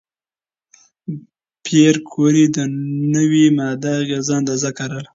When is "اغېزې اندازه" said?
4.01-4.69